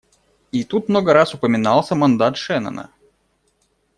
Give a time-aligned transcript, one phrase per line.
[0.51, 2.89] И тут много раз упоминался мандат Шеннона.